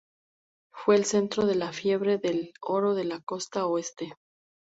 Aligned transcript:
Fue 0.73 0.95
el 0.95 1.05
centro 1.05 1.45
de 1.45 1.53
la 1.53 1.71
fiebre 1.73 2.17
del 2.17 2.53
oro 2.63 2.95
de 2.95 3.03
la 3.03 3.19
Costa 3.21 3.67
Oeste. 3.67 4.15